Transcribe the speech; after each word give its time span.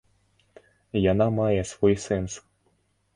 Яна 1.11 1.27
мае 1.39 1.61
свой 1.73 1.95
сэнс. 2.05 2.33